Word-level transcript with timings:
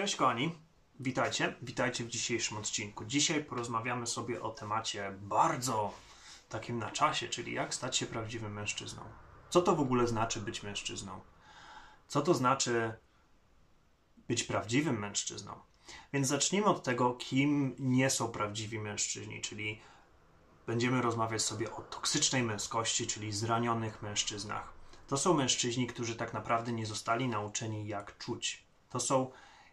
Cześć 0.00 0.16
kochani, 0.16 0.54
witajcie, 1.00 1.54
witajcie 1.62 2.04
w 2.04 2.08
dzisiejszym 2.08 2.56
odcinku. 2.56 3.04
Dzisiaj 3.04 3.44
porozmawiamy 3.44 4.06
sobie 4.06 4.42
o 4.42 4.50
temacie 4.50 5.14
bardzo 5.20 5.94
takim 6.48 6.78
na 6.78 6.90
czasie, 6.90 7.28
czyli 7.28 7.52
jak 7.52 7.74
stać 7.74 7.96
się 7.96 8.06
prawdziwym 8.06 8.52
mężczyzną. 8.52 9.02
Co 9.50 9.62
to 9.62 9.76
w 9.76 9.80
ogóle 9.80 10.06
znaczy 10.06 10.40
być 10.40 10.62
mężczyzną? 10.62 11.20
Co 12.08 12.22
to 12.22 12.34
znaczy 12.34 12.94
być 14.28 14.44
prawdziwym 14.44 14.98
mężczyzną? 14.98 15.52
Więc 16.12 16.28
zacznijmy 16.28 16.66
od 16.66 16.82
tego, 16.82 17.14
kim 17.14 17.76
nie 17.78 18.10
są 18.10 18.28
prawdziwi 18.28 18.78
mężczyźni, 18.78 19.40
czyli 19.40 19.80
będziemy 20.66 21.02
rozmawiać 21.02 21.42
sobie 21.42 21.72
o 21.72 21.80
toksycznej 21.82 22.42
męskości, 22.42 23.06
czyli 23.06 23.32
zranionych 23.32 24.02
mężczyznach. 24.02 24.72
To 25.06 25.16
są 25.16 25.34
mężczyźni, 25.34 25.86
którzy 25.86 26.16
tak 26.16 26.32
naprawdę 26.32 26.72
nie 26.72 26.86
zostali 26.86 27.28
nauczeni, 27.28 27.86
jak 27.86 28.18
czuć. 28.18 28.64
To 28.90 29.00
są. 29.00 29.30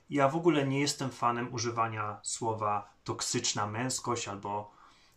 Ja 0.10 0.30
w 0.30 0.36
ogóle 0.36 0.68
nie 0.68 0.80
jestem 0.80 1.10
fanem 1.10 1.54
używania 1.54 2.20
słowa 2.24 2.90
toksyczna 3.04 3.68
męskość 3.68 4.28
albo. 4.28 4.72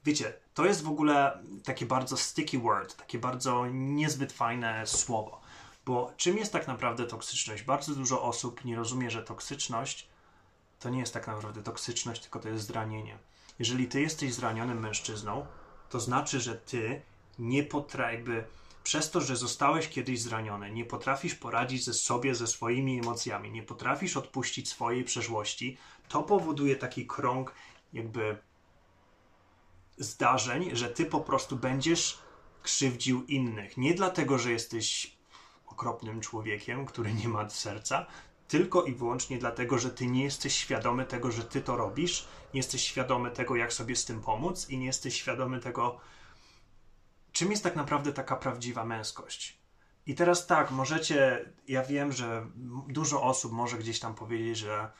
Wiecie, 0.04 0.32
to 0.54 0.64
jest 0.64 0.82
w 0.82 0.88
ogóle 0.88 1.42
takie 1.64 1.86
bardzo 1.86 2.16
sticky 2.16 2.58
word, 2.58 2.96
takie 2.96 3.18
bardzo 3.18 3.66
niezbyt 3.70 4.32
fajne 4.32 4.86
słowo. 4.86 5.40
Bo 5.86 6.12
czym 6.16 6.38
jest 6.38 6.52
tak 6.52 6.68
naprawdę 6.68 7.06
toksyczność? 7.06 7.62
Bardzo 7.62 7.94
dużo 7.94 8.22
osób 8.22 8.64
nie 8.64 8.76
rozumie, 8.76 9.10
że 9.10 9.22
toksyczność 9.22 10.08
to 10.80 10.90
nie 10.90 11.00
jest 11.00 11.14
tak 11.14 11.26
naprawdę 11.26 11.62
toksyczność, 11.62 12.22
tylko 12.22 12.40
to 12.40 12.48
jest 12.48 12.66
zranienie. 12.66 13.18
Jeżeli 13.58 13.88
ty 13.88 14.00
jesteś 14.00 14.34
zranionym 14.34 14.80
mężczyzną, 14.80 15.46
to 15.88 16.00
znaczy, 16.00 16.40
że 16.40 16.54
ty 16.54 17.02
nie 17.38 17.62
potrafisz, 17.62 18.44
przez 18.90 19.10
to, 19.10 19.20
że 19.20 19.36
zostałeś 19.36 19.88
kiedyś 19.88 20.22
zraniony, 20.22 20.70
nie 20.70 20.84
potrafisz 20.84 21.34
poradzić 21.34 21.84
ze 21.84 21.94
sobie, 21.94 22.34
ze 22.34 22.46
swoimi 22.46 22.98
emocjami, 22.98 23.50
nie 23.50 23.62
potrafisz 23.62 24.16
odpuścić 24.16 24.68
swojej 24.68 25.04
przeszłości, 25.04 25.76
to 26.08 26.22
powoduje 26.22 26.76
taki 26.76 27.06
krąg 27.06 27.54
jakby 27.92 28.38
zdarzeń, 29.98 30.76
że 30.76 30.88
ty 30.88 31.04
po 31.06 31.20
prostu 31.20 31.56
będziesz 31.56 32.18
krzywdził 32.62 33.24
innych. 33.24 33.76
Nie 33.76 33.94
dlatego, 33.94 34.38
że 34.38 34.52
jesteś 34.52 35.16
okropnym 35.66 36.20
człowiekiem, 36.20 36.86
który 36.86 37.14
nie 37.14 37.28
ma 37.28 37.50
serca, 37.50 38.06
tylko 38.48 38.84
i 38.84 38.94
wyłącznie 38.94 39.38
dlatego, 39.38 39.78
że 39.78 39.90
ty 39.90 40.06
nie 40.06 40.24
jesteś 40.24 40.54
świadomy 40.56 41.04
tego, 41.04 41.30
że 41.30 41.44
ty 41.44 41.60
to 41.60 41.76
robisz, 41.76 42.28
nie 42.54 42.58
jesteś 42.58 42.82
świadomy 42.82 43.30
tego, 43.30 43.56
jak 43.56 43.72
sobie 43.72 43.96
z 43.96 44.04
tym 44.04 44.20
pomóc 44.20 44.70
i 44.70 44.78
nie 44.78 44.86
jesteś 44.86 45.14
świadomy 45.14 45.60
tego, 45.60 46.00
czym 47.40 47.50
jest 47.50 47.64
tak 47.64 47.76
naprawdę 47.76 48.12
taka 48.12 48.36
prawdziwa 48.36 48.84
męskość. 48.84 49.58
I 50.06 50.14
teraz 50.14 50.46
tak, 50.46 50.70
możecie, 50.70 51.44
ja 51.68 51.84
wiem, 51.84 52.12
że 52.12 52.46
dużo 52.88 53.22
osób 53.22 53.52
może 53.52 53.78
gdzieś 53.78 54.00
tam 54.00 54.14
powiedzieć, 54.14 54.58
że 54.58 54.90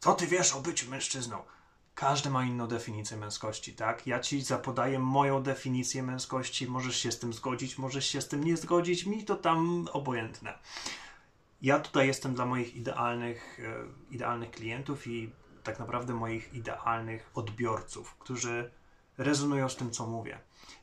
co 0.00 0.14
ty 0.14 0.26
wiesz 0.26 0.52
o 0.52 0.60
byciu 0.60 0.90
mężczyzną? 0.90 1.42
Każdy 1.94 2.30
ma 2.30 2.44
inną 2.44 2.66
definicję 2.66 3.16
męskości, 3.16 3.74
tak? 3.74 4.06
Ja 4.06 4.20
ci 4.20 4.42
zapodaję 4.42 4.98
moją 4.98 5.42
definicję 5.42 6.02
męskości, 6.02 6.66
możesz 6.66 6.96
się 6.96 7.12
z 7.12 7.18
tym 7.18 7.32
zgodzić, 7.32 7.78
możesz 7.78 8.06
się 8.06 8.20
z 8.20 8.28
tym 8.28 8.44
nie 8.44 8.56
zgodzić, 8.56 9.06
mi 9.06 9.24
to 9.24 9.36
tam 9.36 9.88
obojętne. 9.92 10.58
Ja 11.62 11.78
tutaj 11.78 12.06
jestem 12.06 12.34
dla 12.34 12.46
moich 12.46 12.76
idealnych, 12.76 13.60
e, 13.60 14.14
idealnych 14.14 14.50
klientów 14.50 15.06
i 15.06 15.32
tak 15.62 15.78
naprawdę 15.78 16.14
moich 16.14 16.54
idealnych 16.54 17.30
odbiorców, 17.34 18.14
którzy 18.14 18.70
rezonują 19.18 19.68
z 19.68 19.76
tym, 19.76 19.90
co 19.90 20.06
mówię. 20.06 20.38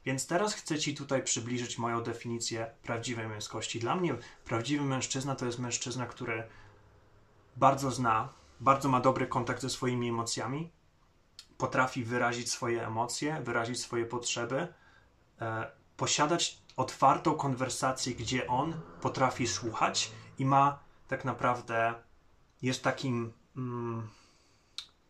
Więc 0.06 0.28
teraz 0.28 0.54
chcę 0.54 0.80
Ci 0.80 0.96
tutaj 0.96 1.24
przybliżyć 1.24 1.78
moją 1.78 2.04
definicję 2.04 2.72
prawdziwej 2.84 3.28
męskości. 3.28 3.80
Dla 3.80 3.96
mnie 3.96 4.16
prawdziwy 4.46 4.86
mężczyzna 4.86 5.36
to 5.36 5.46
jest 5.46 5.60
mężczyzna, 5.60 6.06
który 6.06 6.44
bardzo 7.56 7.92
zna, 7.92 8.30
bardzo 8.60 8.90
ma 8.90 9.00
dobry 9.00 9.28
kontakt 9.28 9.62
ze 9.62 9.70
swoimi 9.70 10.10
emocjami, 10.10 10.72
potrafi 11.58 12.04
wyrazić 12.04 12.52
swoje 12.52 12.88
emocje, 12.88 13.42
wyrazić 13.42 13.82
swoje 13.82 14.06
potrzeby, 14.06 14.68
e, 15.42 15.72
posiadać 15.98 16.58
otwartą 16.78 17.36
konwersację, 17.36 18.16
gdzie 18.16 18.48
on 18.48 18.82
potrafi 19.02 19.48
słuchać 19.48 20.12
i 20.40 20.46
ma 20.46 20.80
tak 21.08 21.26
naprawdę, 21.26 21.94
jest 22.62 22.84
takim. 22.84 23.34
Mm, 23.58 24.10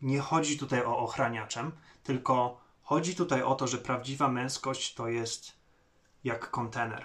nie 0.02 0.20
chodzi 0.20 0.58
tutaj 0.58 0.84
o 0.84 0.98
ochraniaczem, 0.98 1.72
tylko 2.04 2.61
chodzi 2.92 3.16
tutaj 3.16 3.42
o 3.42 3.54
to, 3.54 3.66
że 3.66 3.78
prawdziwa 3.78 4.28
męskość 4.28 4.94
to 4.94 5.08
jest 5.08 5.52
jak 6.24 6.50
kontener. 6.50 7.04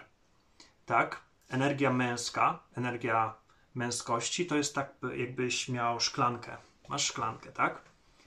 Tak? 0.86 1.22
Energia 1.50 1.94
męska, 1.94 2.60
energia 2.76 3.34
męskości 3.76 4.46
to 4.46 4.56
jest 4.56 4.76
tak, 4.76 4.96
jakbyś 5.16 5.70
miał 5.70 6.00
szklankę. 6.00 6.58
Masz 6.90 7.06
szklankę, 7.06 7.52
tak? 7.52 7.82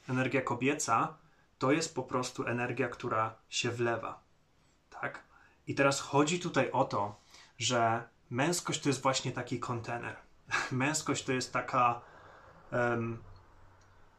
Energia 0.08 0.42
kobieca 0.42 1.16
to 1.58 1.72
jest 1.72 1.94
po 1.94 2.02
prostu 2.02 2.46
energia, 2.46 2.88
która 2.88 3.34
się 3.48 3.70
wlewa. 3.70 4.22
Tak? 4.90 5.24
I 5.66 5.74
teraz 5.74 6.00
chodzi 6.00 6.40
tutaj 6.40 6.70
o 6.70 6.84
to, 6.84 7.20
że 7.58 8.08
męskość 8.30 8.80
to 8.80 8.88
jest 8.88 9.02
właśnie 9.02 9.32
taki 9.32 9.60
kontener. 9.60 10.16
Męskość 10.72 11.24
to 11.24 11.32
jest 11.32 11.52
taka. 11.52 12.00
Um, 12.72 13.22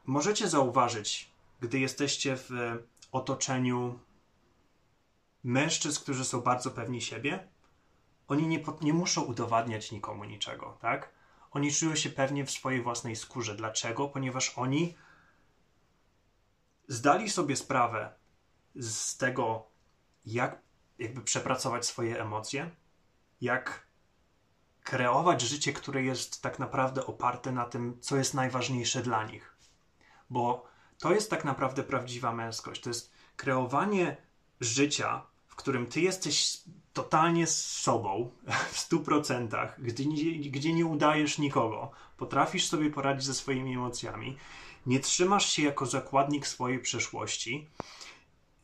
możecie 0.05 0.47
zauważyć, 0.47 1.31
gdy 1.61 1.79
jesteście 1.79 2.35
w 2.37 2.51
otoczeniu 3.11 3.99
mężczyzn, 5.43 6.01
którzy 6.01 6.25
są 6.25 6.41
bardzo 6.41 6.71
pewni 6.71 7.01
siebie, 7.01 7.47
oni 8.27 8.47
nie, 8.47 8.63
nie 8.81 8.93
muszą 8.93 9.21
udowadniać 9.21 9.91
nikomu 9.91 10.23
niczego, 10.23 10.77
tak? 10.81 11.09
Oni 11.51 11.71
czują 11.71 11.95
się 11.95 12.09
pewnie 12.09 12.45
w 12.45 12.51
swojej 12.51 12.81
własnej 12.81 13.15
skórze. 13.15 13.55
Dlaczego? 13.55 14.07
Ponieważ 14.07 14.57
oni 14.57 14.95
zdali 16.87 17.29
sobie 17.29 17.55
sprawę 17.55 18.13
z 18.75 19.17
tego, 19.17 19.67
jak 20.25 20.61
jakby 20.99 21.21
przepracować 21.21 21.85
swoje 21.85 22.21
emocje, 22.21 22.71
jak 23.41 23.87
kreować 24.83 25.41
życie, 25.41 25.73
które 25.73 26.03
jest 26.03 26.41
tak 26.41 26.59
naprawdę 26.59 27.05
oparte 27.05 27.51
na 27.51 27.65
tym, 27.65 27.97
co 28.01 28.17
jest 28.17 28.33
najważniejsze 28.33 29.01
dla 29.01 29.23
nich. 29.23 29.55
Bo 30.29 30.67
to 31.01 31.13
jest 31.13 31.29
tak 31.29 31.45
naprawdę 31.45 31.83
prawdziwa 31.83 32.33
męskość. 32.33 32.81
To 32.81 32.89
jest 32.89 33.11
kreowanie 33.35 34.17
życia, 34.59 35.21
w 35.47 35.55
którym 35.55 35.87
ty 35.87 36.01
jesteś 36.01 36.61
totalnie 36.93 37.47
z 37.47 37.65
sobą, 37.65 38.31
w 38.71 38.79
stu 38.79 38.99
procentach, 38.99 39.81
gdzie 39.81 40.05
nie, 40.05 40.49
gdzie 40.49 40.73
nie 40.73 40.85
udajesz 40.85 41.37
nikogo, 41.37 41.91
potrafisz 42.17 42.67
sobie 42.67 42.89
poradzić 42.89 43.25
ze 43.25 43.33
swoimi 43.33 43.73
emocjami, 43.73 44.37
nie 44.85 44.99
trzymasz 44.99 45.49
się 45.49 45.63
jako 45.63 45.85
zakładnik 45.85 46.47
swojej 46.47 46.79
przeszłości, 46.79 47.69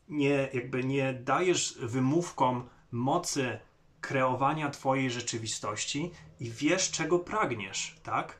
nie, 0.08 0.48
jakby 0.52 0.84
nie 0.84 1.12
dajesz 1.14 1.78
wymówkom 1.80 2.68
mocy 2.92 3.58
kreowania 4.00 4.70
Twojej 4.70 5.10
rzeczywistości 5.10 6.10
i 6.40 6.50
wiesz, 6.50 6.90
czego 6.90 7.18
pragniesz, 7.18 7.96
tak? 8.02 8.38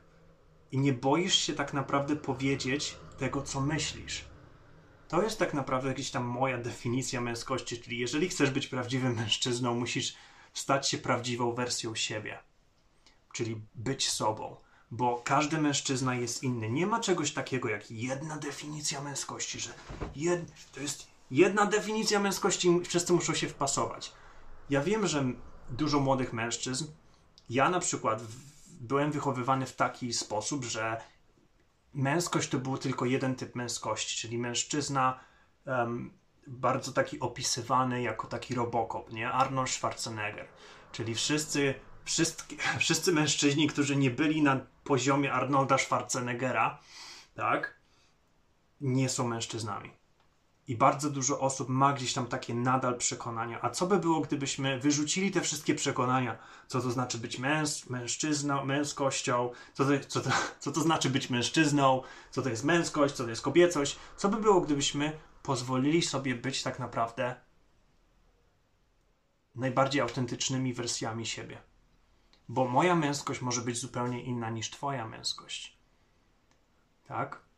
I 0.71 0.77
nie 0.77 0.93
boisz 0.93 1.35
się 1.35 1.53
tak 1.53 1.73
naprawdę 1.73 2.15
powiedzieć 2.15 2.97
tego, 3.17 3.41
co 3.41 3.61
myślisz. 3.61 4.25
To 5.07 5.21
jest 5.21 5.39
tak 5.39 5.53
naprawdę 5.53 5.89
jakaś 5.89 6.11
tam 6.11 6.25
moja 6.25 6.57
definicja 6.57 7.21
męskości, 7.21 7.81
czyli 7.81 7.99
jeżeli 7.99 8.29
chcesz 8.29 8.49
być 8.49 8.67
prawdziwym 8.67 9.15
mężczyzną, 9.15 9.75
musisz 9.75 10.15
stać 10.53 10.89
się 10.89 10.97
prawdziwą 10.97 11.53
wersją 11.53 11.95
siebie, 11.95 12.39
czyli 13.33 13.61
być 13.75 14.09
sobą, 14.09 14.55
bo 14.91 15.21
każdy 15.25 15.57
mężczyzna 15.57 16.15
jest 16.15 16.43
inny. 16.43 16.69
Nie 16.69 16.87
ma 16.87 16.99
czegoś 16.99 17.31
takiego 17.31 17.69
jak 17.69 17.91
jedna 17.91 18.37
definicja 18.37 19.01
męskości, 19.01 19.59
że 19.59 19.73
jed... 20.15 20.41
to 20.71 20.79
jest 20.79 21.07
jedna 21.31 21.65
definicja 21.65 22.19
męskości, 22.19 22.79
wszyscy 22.87 23.13
muszą 23.13 23.33
się 23.33 23.47
wpasować. 23.47 24.13
Ja 24.69 24.81
wiem, 24.81 25.07
że 25.07 25.25
dużo 25.69 25.99
młodych 25.99 26.33
mężczyzn, 26.33 26.85
ja 27.49 27.69
na 27.69 27.79
przykład 27.79 28.23
byłem 28.79 29.11
wychowywany 29.11 29.65
w 29.65 29.75
taki 29.75 30.13
sposób, 30.13 30.65
że 30.65 31.01
męskość 31.93 32.49
to 32.49 32.57
był 32.57 32.77
tylko 32.77 33.05
jeden 33.05 33.35
typ 33.35 33.55
męskości, 33.55 34.17
czyli 34.21 34.37
mężczyzna 34.37 35.19
um, 35.65 36.11
bardzo 36.47 36.91
taki 36.91 37.19
opisywany 37.19 38.01
jako 38.01 38.27
taki 38.27 38.55
robokop, 38.55 39.13
nie? 39.13 39.31
Arnold 39.31 39.69
Schwarzenegger. 39.69 40.47
Czyli 40.91 41.15
wszyscy, 41.15 41.73
wszyscy, 42.05 42.43
wszyscy 42.79 43.11
mężczyźni, 43.11 43.67
którzy 43.67 43.95
nie 43.95 44.11
byli 44.11 44.41
na 44.41 44.59
poziomie 44.83 45.33
Arnolda 45.33 45.77
Schwarzeneggera, 45.77 46.79
tak, 47.35 47.79
nie 48.81 49.09
są 49.09 49.27
mężczyznami. 49.27 49.98
I 50.69 50.75
bardzo 50.75 51.09
dużo 51.09 51.39
osób 51.39 51.69
ma 51.69 51.93
gdzieś 51.93 52.13
tam 52.13 52.27
takie 52.27 52.53
nadal 52.53 52.97
przekonania. 52.97 53.61
A 53.61 53.69
co 53.69 53.87
by 53.87 53.99
było, 53.99 54.21
gdybyśmy 54.21 54.79
wyrzucili 54.79 55.31
te 55.31 55.41
wszystkie 55.41 55.75
przekonania? 55.75 56.37
Co 56.67 56.81
to 56.81 56.91
znaczy 56.91 57.17
być 57.17 57.39
męs 57.39 57.89
mężczyzną, 57.89 58.65
męskością? 58.65 59.51
Co 59.73 59.85
to, 59.85 59.91
co, 60.07 60.21
to, 60.21 60.29
co 60.59 60.71
to 60.71 60.81
znaczy 60.81 61.09
być 61.09 61.29
mężczyzną? 61.29 62.01
Co 62.31 62.41
to 62.41 62.49
jest 62.49 62.63
męskość? 62.63 63.15
Co 63.15 63.23
to 63.23 63.29
jest 63.29 63.41
kobiecość? 63.41 63.99
Co 64.17 64.29
by 64.29 64.37
było, 64.37 64.61
gdybyśmy 64.61 65.19
pozwolili 65.43 66.01
sobie 66.01 66.35
być 66.35 66.63
tak 66.63 66.79
naprawdę 66.79 67.35
najbardziej 69.55 70.01
autentycznymi 70.01 70.73
wersjami 70.73 71.25
siebie? 71.25 71.61
Bo 72.49 72.67
moja 72.67 72.95
męskość 72.95 73.41
może 73.41 73.61
być 73.61 73.77
zupełnie 73.77 74.23
inna 74.23 74.49
niż 74.49 74.69
Twoja 74.69 75.07
męskość. 75.07 75.77
Tak? 77.07 77.48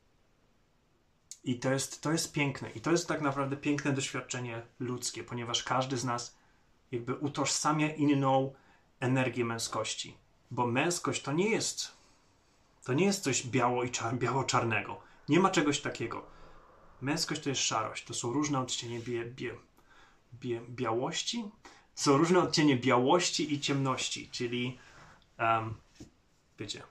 I 1.43 1.59
to 1.59 1.71
jest, 1.71 2.01
to 2.01 2.11
jest 2.11 2.33
piękne. 2.33 2.71
I 2.71 2.81
to 2.81 2.91
jest 2.91 3.07
tak 3.07 3.21
naprawdę 3.21 3.57
piękne 3.57 3.93
doświadczenie 3.93 4.61
ludzkie, 4.79 5.23
ponieważ 5.23 5.63
każdy 5.63 5.97
z 5.97 6.03
nas 6.03 6.37
jakby 6.91 7.15
utożsamia 7.15 7.95
inną 7.95 8.53
energię 8.99 9.45
męskości. 9.45 10.17
Bo 10.51 10.67
męskość 10.67 11.21
to 11.21 11.31
nie 11.31 11.49
jest 11.49 12.01
to 12.83 12.93
nie 12.93 13.05
jest 13.05 13.23
coś 13.23 13.47
biało 13.47 13.83
i 13.83 13.91
czar, 13.91 14.15
biało-czarnego. 14.15 15.01
Nie 15.29 15.39
ma 15.39 15.49
czegoś 15.49 15.81
takiego. 15.81 16.25
Męskość 17.01 17.41
to 17.41 17.49
jest 17.49 17.61
szarość. 17.61 18.05
To 18.05 18.13
są 18.13 18.33
różne 18.33 18.59
odcienie 18.59 18.99
bie, 18.99 19.25
bie, 19.25 19.55
bie, 20.33 20.61
białości. 20.69 21.45
Są 21.95 22.17
różne 22.17 22.39
odcienie 22.39 22.77
białości 22.77 23.53
i 23.53 23.59
ciemności, 23.59 24.29
czyli 24.29 24.79
um, 25.39 25.75
wiecie, 26.59 26.83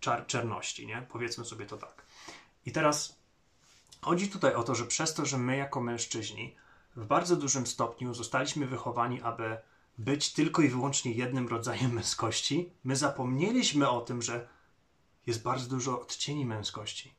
czar, 0.00 0.26
czerności, 0.26 0.86
nie? 0.86 1.06
Powiedzmy 1.08 1.44
sobie 1.44 1.66
to 1.66 1.76
tak. 1.76 2.06
I 2.66 2.72
teraz 2.72 3.19
chodzi 4.02 4.28
tutaj 4.28 4.54
o 4.54 4.62
to, 4.62 4.74
że 4.74 4.86
przez 4.86 5.14
to, 5.14 5.26
że 5.26 5.38
my 5.38 5.56
jako 5.56 5.80
mężczyźni 5.80 6.56
w 6.96 7.04
bardzo 7.04 7.36
dużym 7.36 7.66
stopniu 7.66 8.14
zostaliśmy 8.14 8.66
wychowani, 8.66 9.22
aby 9.22 9.58
być 9.98 10.32
tylko 10.32 10.62
i 10.62 10.68
wyłącznie 10.68 11.12
jednym 11.12 11.48
rodzajem 11.48 11.92
męskości, 11.92 12.72
my 12.84 12.96
zapomnieliśmy 12.96 13.88
o 13.88 14.00
tym, 14.00 14.22
że 14.22 14.48
jest 15.26 15.42
bardzo 15.42 15.68
dużo 15.68 16.00
odcieni 16.00 16.46
męskości. 16.46 17.14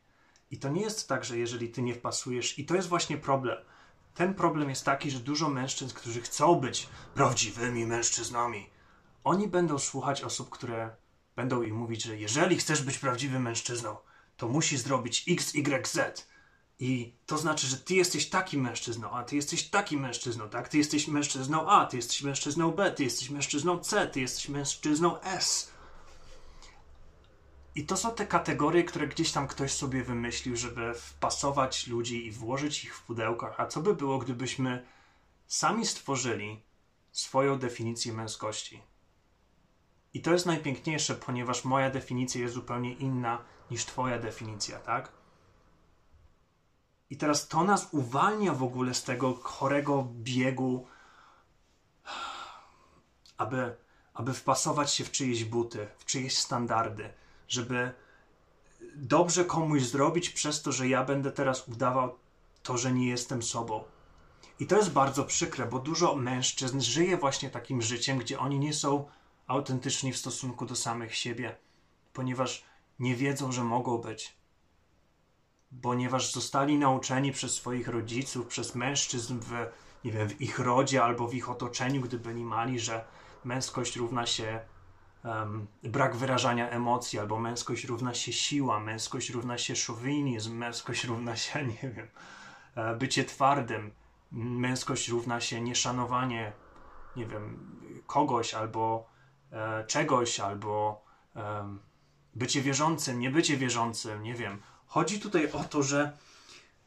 I 0.52 0.58
to 0.58 0.70
nie 0.70 0.82
jest 0.82 1.10
tak, 1.10 1.26
że 1.26 1.38
jeżeli 1.38 1.70
ty 1.70 1.82
nie 1.82 1.96
wpasujesz, 1.96 2.60
i 2.60 2.66
to 2.66 2.76
jest 2.76 2.88
właśnie 2.88 3.18
problem. 3.18 3.58
Ten 4.14 4.34
problem 4.34 4.70
jest 4.70 4.86
taki, 4.86 5.12
że 5.12 5.20
dużo 5.20 5.50
mężczyzn, 5.50 5.96
którzy 5.96 6.22
chcą 6.22 6.56
być 6.56 6.90
prawdziwymi 7.16 7.86
mężczyznami, 7.86 8.70
oni 9.24 9.48
będą 9.48 9.80
słuchać 9.80 10.22
osób, 10.22 10.50
które 10.50 10.96
będą 11.36 11.62
im 11.62 11.76
mówić, 11.76 12.04
że 12.04 12.18
jeżeli 12.18 12.58
chcesz 12.58 12.82
być 12.82 12.98
prawdziwym 12.98 13.42
mężczyzną, 13.42 13.98
to 14.38 14.48
musisz 14.48 14.80
zrobić 14.80 15.26
X, 15.28 15.56
Y, 15.56 15.88
Z. 15.88 16.28
I 16.82 17.16
to 17.26 17.38
znaczy, 17.38 17.68
że 17.68 17.78
ty 17.78 17.96
jesteś 17.96 18.30
takim 18.30 18.62
mężczyzną, 18.62 19.12
a 19.12 19.24
ty 19.24 19.36
jesteś 19.36 19.70
takim 19.70 20.00
mężczyzną, 20.00 20.50
tak? 20.50 20.70
Ty 20.70 20.78
jesteś 20.78 21.08
mężczyzną 21.08 21.70
A, 21.70 21.86
ty 21.86 21.98
jesteś 21.98 22.22
mężczyzną 22.22 22.72
B, 22.72 22.92
ty 22.92 23.04
jesteś 23.04 23.30
mężczyzną 23.30 23.80
C, 23.80 24.08
ty 24.08 24.22
jesteś 24.22 24.50
mężczyzną 24.50 25.22
S. 25.22 25.72
I 27.76 27.86
to 27.86 27.98
są 27.98 28.12
te 28.12 28.28
kategorie, 28.28 28.84
które 28.84 29.08
gdzieś 29.08 29.32
tam 29.32 29.48
ktoś 29.48 29.72
sobie 29.72 30.04
wymyślił, 30.04 30.56
żeby 30.56 30.94
wpasować 30.94 31.88
ludzi 31.88 32.26
i 32.26 32.32
włożyć 32.32 32.84
ich 32.84 32.96
w 32.96 33.04
pudełkach. 33.04 33.60
A 33.60 33.66
co 33.66 33.82
by 33.82 33.96
było, 33.96 34.18
gdybyśmy 34.18 34.86
sami 35.48 35.86
stworzyli 35.86 36.64
swoją 37.12 37.60
definicję 37.60 38.14
męskości? 38.14 38.82
I 40.14 40.22
to 40.22 40.34
jest 40.34 40.46
najpiękniejsze, 40.46 41.16
ponieważ 41.16 41.66
moja 41.66 41.90
definicja 41.90 42.42
jest 42.42 42.54
zupełnie 42.54 42.94
inna 42.94 43.44
niż 43.72 43.86
Twoja 43.86 44.20
definicja, 44.20 44.80
tak? 44.80 45.21
I 47.12 47.18
teraz 47.18 47.48
to 47.48 47.64
nas 47.64 47.88
uwalnia 47.92 48.54
w 48.54 48.64
ogóle 48.64 48.94
z 48.94 49.04
tego 49.04 49.34
chorego 49.34 50.08
biegu, 50.14 50.88
aby, 53.38 53.76
aby 54.14 54.34
wpasować 54.34 54.94
się 54.94 55.04
w 55.04 55.12
czyjeś 55.12 55.44
buty, 55.44 55.88
w 55.98 56.06
czyjeś 56.06 56.38
standardy, 56.38 57.10
żeby 57.48 57.92
dobrze 58.96 59.46
komuś 59.46 59.82
zrobić 59.82 60.30
przez 60.30 60.62
to, 60.62 60.72
że 60.72 60.88
ja 60.88 61.04
będę 61.04 61.32
teraz 61.32 61.68
udawał 61.68 62.18
to, 62.64 62.78
że 62.78 62.92
nie 62.92 63.08
jestem 63.08 63.44
sobą. 63.44 63.84
I 64.60 64.68
to 64.68 64.78
jest 64.78 64.92
bardzo 64.92 65.24
przykre, 65.24 65.66
bo 65.66 65.80
dużo 65.80 66.16
mężczyzn 66.16 66.80
żyje 66.80 67.18
właśnie 67.18 67.50
takim 67.50 67.82
życiem, 67.82 68.18
gdzie 68.18 68.40
oni 68.40 68.60
nie 68.60 68.74
są 68.74 69.06
autentyczni 69.48 70.14
w 70.14 70.18
stosunku 70.18 70.66
do 70.66 70.76
samych 70.76 71.16
siebie, 71.16 71.58
ponieważ 72.14 72.66
nie 73.00 73.16
wiedzą, 73.16 73.52
że 73.52 73.64
mogą 73.64 73.98
być. 73.98 74.41
Ponieważ 75.82 76.32
zostali 76.32 76.78
nauczeni 76.78 77.32
przez 77.32 77.56
swoich 77.56 77.88
rodziców, 77.88 78.48
przez 78.48 78.76
mężczyzn 78.76 79.40
w, 79.40 79.52
nie 80.06 80.12
wiem, 80.12 80.30
w 80.30 80.42
ich 80.42 80.60
rodzie 80.60 81.04
albo 81.04 81.28
w 81.28 81.34
ich 81.34 81.50
otoczeniu, 81.50 82.02
gdy 82.02 82.20
byli 82.20 82.44
mali, 82.44 82.80
że 82.80 83.06
męskość 83.44 83.96
równa 83.96 84.26
się 84.26 84.60
um, 85.24 85.68
brak 85.84 86.16
wyrażania 86.16 86.70
emocji, 86.70 87.20
albo 87.20 87.40
męskość 87.40 87.86
równa 87.86 88.14
się 88.14 88.34
siła, 88.34 88.80
męskość 88.80 89.30
równa 89.30 89.58
się 89.58 89.76
szowinizm, 89.76 90.56
męskość 90.58 91.04
równa 91.04 91.36
się, 91.36 91.66
nie 91.84 91.90
wiem, 91.90 92.08
e, 92.76 92.96
bycie 92.96 93.24
twardym, 93.24 93.92
męskość 94.32 95.10
równa 95.10 95.42
się 95.42 95.62
nieszanowanie, 95.62 96.54
nie 97.16 97.26
wiem, 97.26 97.76
kogoś 98.08 98.54
albo 98.54 99.10
e, 99.52 99.86
czegoś, 99.88 100.40
albo 100.40 101.04
e, 101.36 101.78
bycie 102.36 102.62
wierzącym, 102.62 103.20
nie 103.20 103.30
bycie 103.30 103.58
wierzącym, 103.58 104.24
nie 104.24 104.34
wiem. 104.34 104.62
Chodzi 104.92 105.20
tutaj 105.20 105.52
o 105.52 105.64
to, 105.64 105.84
że 105.84 106.18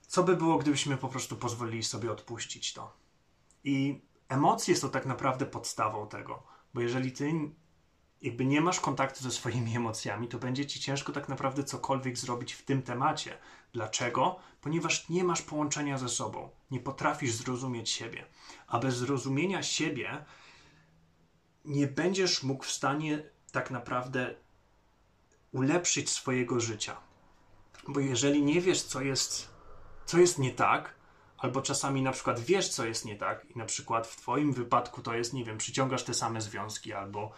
co 0.06 0.22
by 0.22 0.36
było, 0.36 0.58
gdybyśmy 0.58 0.96
po 0.96 1.08
prostu 1.08 1.36
pozwolili 1.36 1.82
sobie 1.82 2.12
odpuścić 2.12 2.72
to. 2.72 2.96
I 3.64 4.02
emocje 4.28 4.76
są 4.76 4.90
tak 4.90 5.06
naprawdę 5.06 5.46
podstawą 5.46 6.08
tego, 6.08 6.42
bo 6.74 6.80
jeżeli 6.80 7.12
ty 7.12 7.32
jakby 8.22 8.44
nie 8.44 8.60
masz 8.60 8.80
kontaktu 8.80 9.22
ze 9.22 9.30
swoimi 9.30 9.76
emocjami, 9.76 10.28
to 10.28 10.38
będzie 10.38 10.66
ci 10.66 10.80
ciężko 10.80 11.12
tak 11.12 11.28
naprawdę 11.28 11.64
cokolwiek 11.64 12.18
zrobić 12.18 12.52
w 12.52 12.64
tym 12.64 12.82
temacie. 12.82 13.38
Dlaczego? 13.72 14.36
Ponieważ 14.60 15.08
nie 15.08 15.24
masz 15.24 15.42
połączenia 15.42 15.98
ze 15.98 16.08
sobą, 16.08 16.50
nie 16.70 16.80
potrafisz 16.80 17.32
zrozumieć 17.32 17.90
siebie. 17.90 18.26
A 18.66 18.78
bez 18.78 18.96
zrozumienia 18.96 19.62
siebie 19.62 20.24
nie 21.64 21.86
będziesz 21.86 22.42
mógł 22.42 22.64
w 22.64 22.72
stanie 22.72 23.22
tak 23.52 23.70
naprawdę 23.70 24.34
ulepszyć 25.52 26.10
swojego 26.10 26.60
życia. 26.60 26.96
Bo 27.88 28.00
jeżeli 28.00 28.42
nie 28.42 28.60
wiesz, 28.60 28.82
co 28.82 29.00
jest, 29.00 29.48
co 30.06 30.19
jest 30.19 30.38
nie 30.38 30.52
tak, 30.52 30.94
albo 31.38 31.62
czasami 31.62 32.02
na 32.02 32.12
przykład 32.12 32.40
wiesz, 32.40 32.69
co 32.69 32.86
jest 32.86 33.04
nie 33.04 33.16
tak, 33.16 33.44
i 33.44 33.58
na 33.58 33.64
przykład 33.64 34.06
w 34.06 34.16
Twoim 34.16 34.52
wypadku 34.52 35.02
to 35.02 35.14
jest, 35.14 35.32
nie 35.32 35.44
wiem, 35.44 35.58
przyciągasz 35.58 36.02
te 36.02 36.14
same 36.14 36.40
związki, 36.40 36.92
albo 36.92 37.32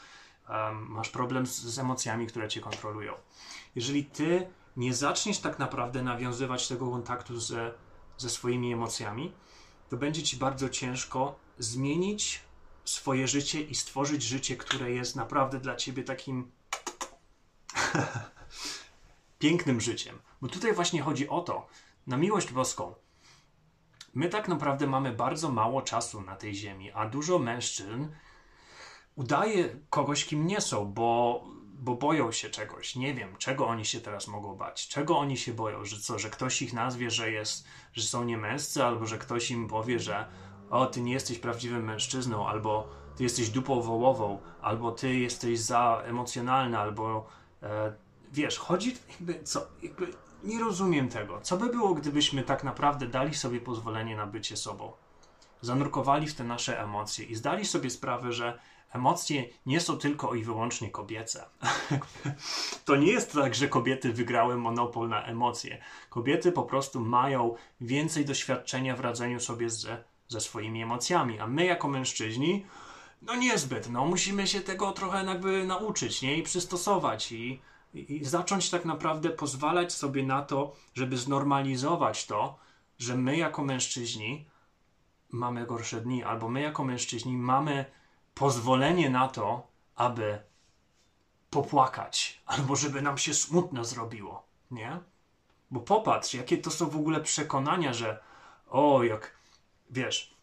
um, 0.49 0.87
masz 0.89 1.09
problem 1.09 1.47
z, 1.47 1.57
z 1.57 1.79
emocjami, 1.79 2.27
które 2.27 2.49
cię 2.49 2.61
kontrolują. 2.61 3.15
Jeżeli 3.75 4.05
ty 4.05 4.47
nie 4.77 4.95
zaczniesz 4.95 5.39
tak 5.39 5.59
naprawdę 5.59 6.03
nawiązywać 6.03 6.69
tego 6.69 6.91
kontaktu 6.91 7.41
ze, 7.41 7.73
ze 8.19 8.31
swoimi 8.31 8.73
emocjami, 8.73 9.33
to 9.89 9.97
będzie 9.97 10.23
ci 10.23 10.37
bardzo 10.37 10.69
ciężko 10.69 11.39
zmienić 11.59 12.41
swoje 12.85 13.29
życie 13.29 13.63
i 13.63 13.75
stworzyć 13.75 14.23
życie, 14.23 14.57
które 14.57 14.91
jest 14.91 15.17
naprawdę 15.17 15.61
dla 15.61 15.77
ciebie 15.77 16.05
takim 16.05 16.51
pięknym 19.39 19.81
życiem. 19.81 20.19
Bo 20.43 20.49
tutaj 20.49 20.73
właśnie 20.73 21.03
chodzi 21.03 21.29
o 21.29 21.41
to, 21.41 21.67
na 22.07 22.17
miłość 22.17 22.53
boską. 22.53 22.95
My 24.15 24.29
tak 24.29 24.49
naprawdę 24.49 24.87
mamy 24.87 25.13
bardzo 25.13 25.51
mało 25.51 25.83
czasu 25.83 26.21
na 26.21 26.37
tej 26.37 26.55
ziemi, 26.55 26.93
a 26.93 27.09
dużo 27.09 27.39
mężczyzn 27.39 28.09
udaje 29.17 29.77
kogoś, 29.91 30.25
kim 30.25 30.47
nie 30.47 30.61
są, 30.61 30.93
bo, 30.93 31.45
bo 31.73 31.95
boją 31.95 32.33
się 32.33 32.51
czegoś. 32.51 32.97
Nie 32.97 33.15
wiem, 33.15 33.37
czego 33.39 33.67
oni 33.67 33.85
się 33.85 34.01
teraz 34.01 34.29
mogą 34.29 34.55
bać. 34.55 34.89
Czego 34.89 35.19
oni 35.19 35.37
się 35.37 35.53
boją? 35.53 35.85
Że 35.85 36.01
co, 36.01 36.19
że 36.19 36.31
ktoś 36.31 36.63
ich 36.63 36.73
nazwie, 36.73 37.11
że, 37.11 37.31
jest, 37.31 37.67
że 37.93 38.03
są 38.03 38.25
niemęscy, 38.25 38.85
albo 38.85 39.07
że 39.07 39.19
ktoś 39.19 39.51
im 39.51 39.69
powie, 39.69 40.01
że 40.01 40.27
o, 40.71 40.87
ty 40.87 41.01
nie 41.01 41.13
jesteś 41.13 41.39
prawdziwym 41.39 41.85
mężczyzną, 41.85 42.49
albo 42.49 42.89
ty 43.17 43.23
jesteś 43.23 43.51
dupą 43.51 43.81
wołową, 43.81 44.39
albo 44.61 44.93
ty 44.93 45.15
jesteś 45.15 45.59
za 45.59 46.03
emocjonalny, 46.05 46.79
albo 46.79 47.27
e, 47.63 47.93
wiesz, 48.33 48.59
chodzi 48.59 48.97
jakby, 49.11 49.43
co, 49.45 49.67
jakby 49.83 50.13
nie 50.47 50.61
rozumiem 50.61 51.09
tego. 51.09 51.41
Co 51.41 51.57
by 51.57 51.69
było, 51.69 51.95
gdybyśmy 51.95 52.43
tak 52.43 52.65
naprawdę 52.65 53.07
dali 53.07 53.35
sobie 53.35 53.61
pozwolenie 53.61 54.17
na 54.17 54.27
bycie 54.27 54.57
sobą? 54.57 54.93
Zanurkowali 55.61 56.27
w 56.27 56.35
te 56.35 56.45
nasze 56.45 56.83
emocje 56.83 57.25
i 57.25 57.35
zdali 57.35 57.65
sobie 57.65 57.91
sprawę, 57.91 58.33
że 58.33 58.59
emocje 58.93 59.45
nie 59.67 59.81
są 59.81 59.99
tylko 59.99 60.35
i 60.35 60.43
wyłącznie 60.43 60.91
kobiece. 60.91 61.45
to 62.85 62.97
nie 62.97 63.13
jest 63.13 63.33
tak, 63.33 63.55
że 63.55 63.69
kobiety 63.69 64.13
wygrały 64.13 64.57
monopol 64.57 65.09
na 65.09 65.25
emocje. 65.25 65.83
Kobiety 66.11 66.53
po 66.53 66.63
prostu 66.63 67.01
mają 67.01 67.55
więcej 67.81 68.25
doświadczenia 68.25 68.97
w 68.97 69.01
radzeniu 69.01 69.41
sobie 69.41 69.71
ze, 69.71 70.05
ze 70.29 70.41
swoimi 70.41 70.83
emocjami, 70.83 71.41
a 71.41 71.47
my 71.47 71.65
jako 71.65 71.89
mężczyźni, 71.89 72.67
no 73.23 73.35
niezbyt, 73.35 73.91
no 73.91 74.05
musimy 74.05 74.47
się 74.47 74.61
tego 74.61 74.93
trochę 74.93 75.25
jakby 75.25 75.65
nauczyć, 75.65 76.23
nie? 76.23 76.37
I 76.37 76.43
przystosować 76.43 77.33
i, 77.33 77.61
i, 77.97 78.25
zacząć 78.25 78.71
tak 78.71 78.85
naprawdę 78.85 79.31
pozwalać 79.31 79.93
sobie 79.93 80.23
na 80.23 80.43
to, 80.43 80.77
żeby 80.95 81.17
znormalizować 81.17 82.27
to, 82.27 82.59
że 82.99 83.17
my 83.17 83.37
jako 83.37 83.65
mężczyźni 83.65 84.47
mamy 85.31 85.67
gorsze 85.67 86.01
dni, 86.01 86.25
albo 86.25 86.49
my 86.49 86.61
jako 86.61 86.85
mężczyźni 86.85 87.37
mamy 87.37 87.85
pozwolenie 88.35 89.11
na 89.11 89.29
to, 89.29 89.67
aby 89.97 90.39
popłakać, 91.51 92.43
albo 92.47 92.77
żeby 92.77 93.03
nam 93.03 93.19
się 93.19 93.35
smutno 93.35 93.85
zrobiło, 93.85 94.47
nie? 94.71 94.99
Bo 95.71 95.81
popatrz, 95.81 96.35
jakie 96.35 96.59
to 96.59 96.71
są 96.71 96.89
w 96.89 96.97
ogóle 96.97 97.21
przekonania, 97.21 97.95
że 97.95 98.21
o, 98.69 99.03
jak 99.03 99.37
wiesz. 99.91 100.37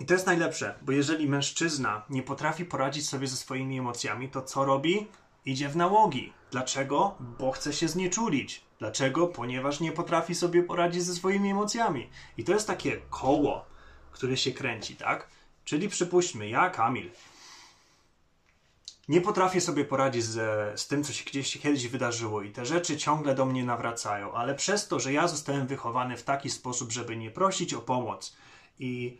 I 0.00 0.06
to 0.06 0.14
jest 0.14 0.26
najlepsze, 0.26 0.74
bo 0.82 0.92
jeżeli 0.92 1.28
mężczyzna 1.28 2.02
nie 2.10 2.22
potrafi 2.22 2.64
poradzić 2.64 3.08
sobie 3.08 3.26
ze 3.26 3.36
swoimi 3.36 3.78
emocjami, 3.78 4.28
to 4.28 4.42
co 4.42 4.64
robi? 4.64 5.08
Idzie 5.48 5.68
w 5.68 5.76
nałogi. 5.76 6.32
Dlaczego? 6.50 7.14
Bo 7.20 7.52
chce 7.52 7.72
się 7.72 7.88
znieczulić. 7.88 8.64
Dlaczego? 8.78 9.26
Ponieważ 9.26 9.80
nie 9.80 9.92
potrafi 9.92 10.34
sobie 10.34 10.62
poradzić 10.62 11.02
ze 11.02 11.14
swoimi 11.14 11.50
emocjami. 11.50 12.10
I 12.36 12.44
to 12.44 12.52
jest 12.52 12.66
takie 12.66 13.00
koło, 13.10 13.64
które 14.12 14.36
się 14.36 14.52
kręci, 14.52 14.96
tak? 14.96 15.28
Czyli 15.64 15.88
przypuśćmy, 15.88 16.48
ja, 16.48 16.70
Kamil, 16.70 17.10
nie 19.08 19.20
potrafię 19.20 19.60
sobie 19.60 19.84
poradzić 19.84 20.24
z, 20.24 20.80
z 20.80 20.86
tym, 20.88 21.04
co 21.04 21.12
się 21.12 21.24
gdzieś 21.24 21.58
kiedyś 21.58 21.88
wydarzyło, 21.88 22.42
i 22.42 22.50
te 22.50 22.66
rzeczy 22.66 22.96
ciągle 22.96 23.34
do 23.34 23.46
mnie 23.46 23.64
nawracają, 23.64 24.32
ale 24.32 24.54
przez 24.54 24.88
to, 24.88 25.00
że 25.00 25.12
ja 25.12 25.28
zostałem 25.28 25.66
wychowany 25.66 26.16
w 26.16 26.22
taki 26.22 26.50
sposób, 26.50 26.92
żeby 26.92 27.16
nie 27.16 27.30
prosić 27.30 27.74
o 27.74 27.80
pomoc 27.80 28.36
i 28.78 29.18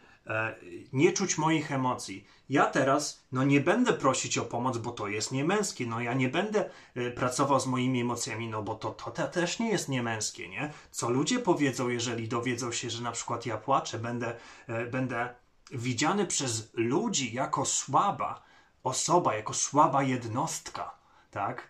nie 0.93 1.13
czuć 1.13 1.39
moich 1.39 1.73
emocji, 1.73 2.27
ja 2.49 2.67
teraz 2.67 3.27
no 3.33 3.45
nie 3.45 3.61
będę 3.61 3.93
prosić 3.93 4.39
o 4.39 4.45
pomoc, 4.45 4.79
bo 4.79 4.91
to 4.91 5.09
jest 5.09 5.33
niemęskie. 5.33 5.87
No 5.87 6.01
ja 6.01 6.15
nie 6.15 6.29
będę 6.29 6.71
e, 6.95 7.11
pracował 7.11 7.61
z 7.61 7.67
moimi 7.67 8.01
emocjami, 8.01 8.49
no 8.49 8.63
bo 8.63 8.75
to, 8.75 8.91
to, 8.91 9.11
to 9.11 9.29
też 9.29 9.59
nie 9.59 9.71
jest 9.71 9.89
niemęskie, 9.89 10.49
nie? 10.49 10.73
Co 10.91 11.11
ludzie 11.11 11.39
powiedzą, 11.39 11.89
jeżeli 11.89 12.29
dowiedzą 12.29 12.73
się, 12.73 12.91
że 12.91 13.03
na 13.03 13.13
przykład 13.13 13.47
ja 13.47 13.59
płaczę, 13.59 13.99
będę, 13.99 14.37
e, 14.67 14.87
będę 14.87 15.35
widziany 15.71 16.27
przez 16.27 16.71
ludzi 16.75 17.35
jako 17.35 17.65
słaba 17.65 18.43
osoba, 18.83 19.35
jako 19.35 19.55
słaba 19.55 20.03
jednostka, 20.03 20.95
tak? 21.31 21.69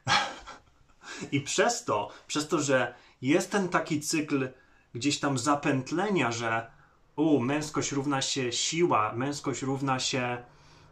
I 1.32 1.40
przez 1.40 1.84
to, 1.84 2.10
przez 2.26 2.48
to, 2.48 2.60
że 2.60 2.94
jest 3.22 3.50
ten 3.50 3.68
taki 3.68 4.00
cykl 4.00 4.48
gdzieś 4.94 5.20
tam 5.20 5.38
zapętlenia, 5.38 6.32
że 6.32 6.77
u, 7.18 7.40
męskość 7.40 7.92
równa 7.92 8.22
się 8.22 8.52
siła, 8.52 9.12
męskość 9.12 9.62
równa 9.62 9.98
się 10.00 10.44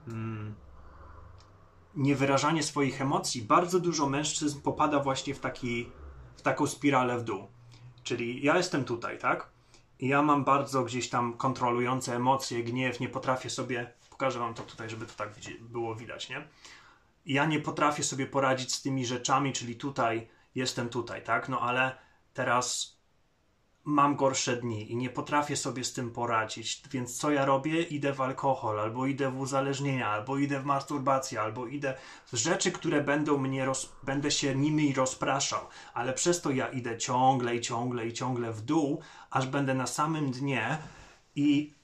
mm, 0.09 0.55
niewyrażanie 1.95 2.63
swoich 2.63 3.01
emocji, 3.01 3.43
bardzo 3.43 3.81
dużo 3.81 4.09
mężczyzn 4.09 4.61
popada 4.61 5.01
właśnie 5.01 5.35
w, 5.35 5.41
taki, 5.41 5.91
w 6.37 6.43
taką 6.43 6.67
spiralę 6.67 7.19
w 7.19 7.25
dół. 7.25 7.49
Czyli 8.03 8.45
ja 8.45 8.57
jestem 8.57 8.85
tutaj, 8.85 9.19
tak? 9.19 9.49
I 9.99 10.09
ja 10.09 10.23
mam 10.23 10.45
bardzo 10.45 10.85
gdzieś 10.85 11.09
tam 11.09 11.37
kontrolujące 11.37 12.17
emocje, 12.17 12.65
gniew, 12.65 13.01
nie 13.01 13.09
potrafię 13.09 13.51
sobie, 13.51 13.93
pokażę 14.11 14.39
wam 14.39 14.55
to 14.55 14.63
tutaj, 14.63 14.91
żeby 14.91 15.07
to 15.07 15.13
tak 15.17 15.29
było 15.61 15.95
widać, 15.95 16.29
nie? 16.29 16.49
Ja 17.27 17.47
nie 17.47 17.61
potrafię 17.61 18.03
sobie 18.03 18.27
poradzić 18.27 18.73
z 18.75 18.83
tymi 18.83 19.07
rzeczami, 19.07 19.53
czyli 19.53 19.77
tutaj 19.77 20.29
jestem 20.55 20.89
tutaj, 20.89 21.25
tak? 21.25 21.49
No 21.49 21.61
ale 21.61 21.97
teraz 22.35 22.96
mam 23.87 24.17
gorsze 24.17 24.57
dni 24.57 24.93
i 24.93 24.97
nie 24.97 25.11
potrafię 25.11 25.57
sobie 25.57 25.85
z 25.85 25.93
tym 25.93 26.11
poradzić, 26.11 26.83
więc 26.91 27.19
co 27.19 27.31
ja 27.31 27.45
robię? 27.45 27.83
Idę 27.83 28.13
w 28.13 28.21
alkohol, 28.21 28.81
albo 28.81 29.07
idę 29.07 29.31
w 29.31 29.41
uzależnienia, 29.41 30.09
albo 30.09 30.39
idę 30.39 30.61
w 30.61 30.65
masturbację, 30.65 31.41
albo 31.41 31.67
idę 31.67 31.95
w 32.33 32.37
rzeczy, 32.37 32.73
które 32.73 33.01
będą 33.01 33.39
mnie, 33.39 33.65
roz... 33.65 33.93
będę 34.03 34.31
się 34.31 34.55
nimi 34.55 34.95
rozpraszał, 34.95 35.61
ale 35.95 36.13
przez 36.13 36.41
to 36.41 36.51
ja 36.51 36.69
idę 36.69 36.99
ciągle 36.99 37.57
i 37.57 37.61
ciągle 37.61 38.07
i 38.07 38.13
ciągle 38.13 38.53
w 38.53 38.61
dół, 38.61 39.01
aż 39.31 39.47
będę 39.47 39.75
na 39.75 39.87
samym 39.87 40.31
dnie 40.31 40.79
i 41.35 41.75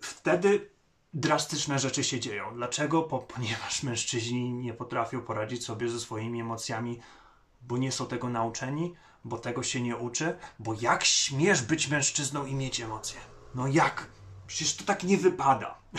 wtedy 0.00 0.70
drastyczne 1.14 1.78
rzeczy 1.78 2.04
się 2.04 2.20
dzieją. 2.20 2.54
Dlaczego? 2.54 3.02
Po, 3.02 3.18
ponieważ 3.18 3.82
mężczyźni 3.82 4.52
nie 4.52 4.74
potrafią 4.74 5.20
poradzić 5.20 5.64
sobie 5.64 5.88
ze 5.88 6.00
swoimi 6.00 6.40
emocjami, 6.40 7.00
bo 7.60 7.78
nie 7.78 7.92
są 7.92 8.06
tego 8.06 8.28
nauczeni, 8.28 8.94
bo 9.28 9.38
tego 9.38 9.62
się 9.62 9.80
nie 9.80 9.96
uczy, 9.96 10.38
bo 10.58 10.74
jak 10.80 11.04
śmiesz 11.04 11.62
być 11.62 11.88
mężczyzną 11.88 12.46
i 12.46 12.54
mieć 12.54 12.80
emocje? 12.80 13.20
No 13.54 13.66
jak? 13.66 14.06
Przecież 14.46 14.76
to 14.76 14.84
tak 14.84 15.04
nie 15.04 15.18
wypada. 15.18 15.78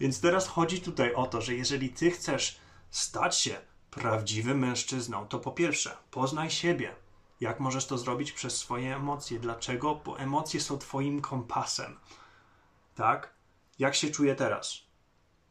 Więc 0.00 0.20
teraz 0.20 0.48
chodzi 0.48 0.80
tutaj 0.80 1.14
o 1.14 1.26
to, 1.26 1.40
że 1.40 1.54
jeżeli 1.54 1.90
ty 1.90 2.10
chcesz 2.10 2.60
stać 2.90 3.38
się 3.38 3.60
prawdziwym 3.90 4.58
mężczyzną, 4.58 5.28
to 5.28 5.38
po 5.38 5.52
pierwsze, 5.52 5.96
poznaj 6.10 6.50
siebie. 6.50 6.94
Jak 7.40 7.60
możesz 7.60 7.86
to 7.86 7.98
zrobić 7.98 8.32
przez 8.32 8.56
swoje 8.56 8.96
emocje? 8.96 9.38
Dlaczego? 9.38 9.94
Bo 9.94 10.18
emocje 10.18 10.60
są 10.60 10.78
twoim 10.78 11.20
kompasem. 11.20 11.98
Tak? 12.94 13.34
Jak 13.78 13.94
się 13.94 14.10
czuję 14.10 14.34
teraz? 14.34 14.78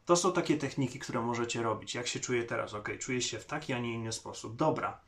To 0.06 0.16
są 0.16 0.34
takie 0.34 0.58
techniki, 0.58 1.00
które 1.00 1.22
możecie 1.22 1.64
robić. 1.64 1.96
Jak 1.96 2.08
się 2.08 2.20
czuję 2.20 2.44
teraz? 2.44 2.74
Ok, 2.74 2.90
czuję 3.00 3.22
się 3.22 3.40
w 3.40 3.46
taki, 3.46 3.74
a 3.74 3.80
nie 3.80 3.94
inny 3.94 4.12
sposób. 4.12 4.56
Dobra, 4.56 5.00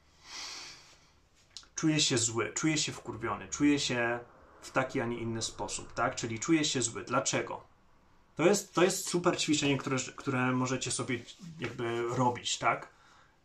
czuję 1.79 1.99
się 1.99 2.17
zły, 2.17 2.53
czuję 2.55 2.77
się 2.77 2.91
wkurwiony, 2.91 3.47
czuję 3.47 3.79
się 3.79 4.19
w 4.61 4.71
taki, 4.71 5.01
a 5.01 5.05
nie 5.05 5.17
inny 5.17 5.41
sposób, 5.41 5.93
tak? 5.93 6.15
Czyli 6.15 6.39
czuję 6.39 6.65
się 6.65 6.81
zły. 6.81 7.03
Dlaczego? 7.03 7.63
To 8.35 8.45
jest, 8.45 8.73
to 8.73 8.83
jest 8.83 9.09
super 9.09 9.39
ćwiczenie, 9.39 9.77
które, 9.77 9.97
które 10.15 10.51
możecie 10.51 10.91
sobie 10.91 11.19
jakby 11.59 12.07
robić, 12.07 12.57
tak? 12.57 12.89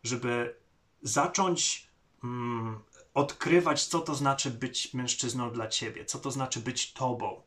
Żeby 0.03 0.55
zacząć 1.01 1.87
mm, 2.23 2.79
odkrywać, 3.13 3.85
co 3.85 3.99
to 3.99 4.15
znaczy 4.15 4.51
być 4.51 4.93
mężczyzną 4.93 5.51
dla 5.51 5.67
ciebie, 5.67 6.05
co 6.05 6.19
to 6.19 6.31
znaczy 6.31 6.59
być 6.59 6.93
tobą. 6.93 7.41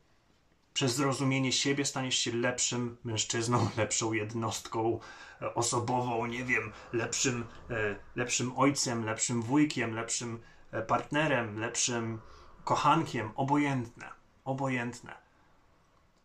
Przez 0.75 0.95
zrozumienie 0.95 1.53
siebie 1.53 1.85
staniesz 1.85 2.19
się 2.19 2.33
lepszym 2.33 2.97
mężczyzną, 3.05 3.69
lepszą 3.77 4.13
jednostką 4.13 5.01
e, 5.43 5.55
osobową, 5.55 6.27
nie 6.27 6.45
wiem, 6.45 6.73
lepszym, 6.93 7.45
e, 7.71 7.97
lepszym 8.17 8.59
ojcem, 8.59 9.05
lepszym 9.05 9.43
wujkiem, 9.43 9.95
lepszym 9.95 10.41
partnerem, 10.87 11.59
lepszym 11.59 12.21
kochankiem, 12.65 13.31
obojętne. 13.35 14.11
Obojętne. 14.45 15.15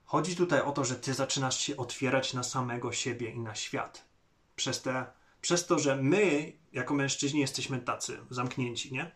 Chodzi 0.05 0.35
tutaj 0.35 0.62
o 0.62 0.71
to, 0.71 0.85
że 0.85 0.95
ty 0.95 1.13
zaczynasz 1.13 1.57
się 1.57 1.77
otwierać 1.77 2.33
na 2.33 2.43
samego 2.43 2.91
siebie 2.91 3.29
i 3.29 3.39
na 3.39 3.55
świat. 3.55 4.05
Przez, 4.55 4.81
te, 4.81 5.05
przez 5.41 5.65
to, 5.65 5.79
że 5.79 5.95
my, 5.95 6.53
jako 6.73 6.93
mężczyźni, 6.93 7.39
jesteśmy 7.39 7.79
tacy 7.79 8.19
zamknięci, 8.29 8.93
nie? 8.93 9.12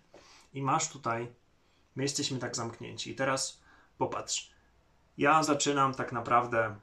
I 0.53 0.61
masz 0.61 0.89
tutaj, 0.89 1.33
my 1.95 2.03
jesteśmy 2.03 2.39
tak 2.39 2.55
zamknięci. 2.55 3.11
I 3.11 3.15
teraz 3.15 3.61
popatrz. 3.97 4.51
Ja 5.17 5.43
zaczynam 5.43 5.93
tak 5.93 6.11
naprawdę. 6.11 6.75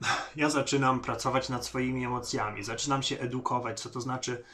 Ja 0.36 0.50
zaczynam 0.50 1.00
pracować 1.00 1.48
nad 1.48 1.66
swoimi 1.66 2.04
emocjami, 2.04 2.64
zaczynam 2.64 3.02
się 3.02 3.18
edukować, 3.18 3.80
co 3.80 3.90
to 3.90 4.00
znaczy 4.00 4.44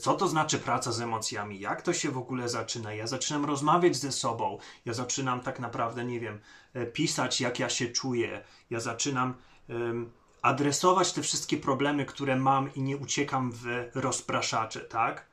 co 0.00 0.14
to 0.14 0.28
znaczy 0.28 0.58
praca 0.58 0.92
z 0.92 1.00
emocjami? 1.00 1.60
Jak 1.60 1.82
to 1.82 1.92
się 1.92 2.10
w 2.10 2.18
ogóle 2.18 2.48
zaczyna? 2.48 2.94
Ja 2.94 3.06
zaczynam 3.06 3.44
rozmawiać 3.44 3.96
ze 3.96 4.12
sobą. 4.12 4.58
Ja 4.84 4.94
zaczynam 4.94 5.40
tak 5.40 5.60
naprawdę, 5.60 6.04
nie 6.04 6.20
wiem, 6.20 6.40
e, 6.74 6.86
pisać, 6.86 7.40
jak 7.40 7.58
ja 7.58 7.68
się 7.68 7.88
czuję. 7.88 8.44
Ja 8.70 8.80
zaczynam 8.80 9.34
um, 9.68 10.10
adresować 10.42 11.12
te 11.12 11.22
wszystkie 11.22 11.56
problemy, 11.56 12.04
które 12.04 12.36
mam 12.36 12.74
i 12.74 12.82
nie 12.82 12.96
uciekam 12.96 13.52
w 13.52 13.64
rozpraszacze, 13.94 14.80
tak? 14.80 15.26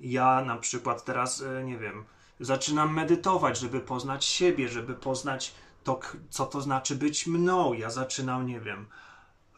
Ja 0.00 0.44
na 0.44 0.56
przykład 0.56 1.04
teraz, 1.04 1.42
e, 1.42 1.64
nie 1.64 1.78
wiem, 1.78 2.04
zaczynam 2.40 2.94
medytować, 2.94 3.58
żeby 3.58 3.80
poznać 3.80 4.24
siebie, 4.24 4.68
żeby 4.68 4.94
poznać 4.94 5.54
to, 5.84 6.00
co 6.30 6.46
to 6.46 6.60
znaczy 6.60 6.96
być 6.96 7.26
mną. 7.26 7.72
Ja 7.72 7.90
zaczynam, 7.90 8.46
nie 8.46 8.60
wiem. 8.60 8.86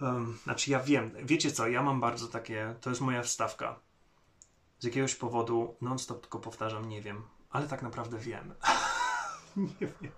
Um, 0.01 0.39
znaczy, 0.45 0.71
ja 0.71 0.81
wiem, 0.81 1.11
wiecie 1.23 1.53
co, 1.53 1.69
ja 1.69 1.83
mam 1.83 2.01
bardzo 2.01 2.29
takie, 2.29 2.75
to 2.81 2.91
jest 2.91 3.03
moja 3.03 3.23
wstawka 3.23 3.84
z 4.79 4.85
jakiegoś 4.85 5.15
powodu 5.15 5.77
non-stop 5.81 6.21
tylko 6.21 6.39
powtarzam, 6.39 6.89
nie 6.89 7.03
wiem, 7.03 7.23
ale 7.51 7.69
tak 7.69 7.83
naprawdę 7.83 8.19
wiem. 8.19 8.55
nie 9.57 9.87
wiem. 10.01 10.13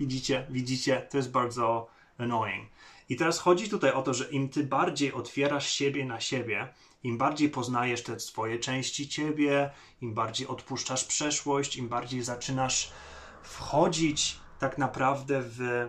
Widzicie, 0.00 0.46
widzicie, 0.50 1.06
to 1.10 1.16
jest 1.16 1.30
bardzo 1.30 1.88
annoying. 2.18 2.68
I 3.08 3.16
teraz 3.16 3.38
chodzi 3.38 3.68
tutaj 3.68 3.92
o 3.92 4.02
to, 4.02 4.14
że 4.14 4.30
im 4.30 4.48
ty 4.48 4.64
bardziej 4.64 5.12
otwierasz 5.12 5.70
siebie 5.70 6.04
na 6.04 6.20
siebie, 6.20 6.74
im 7.02 7.18
bardziej 7.18 7.50
poznajesz 7.50 8.02
te 8.02 8.20
swoje 8.20 8.58
części 8.58 9.08
ciebie, 9.08 9.70
im 10.00 10.14
bardziej 10.14 10.46
odpuszczasz 10.46 11.04
przeszłość, 11.04 11.76
im 11.76 11.88
bardziej 11.88 12.22
zaczynasz 12.22 12.92
wchodzić 13.42 14.40
tak 14.58 14.78
naprawdę 14.78 15.42
w 15.42 15.88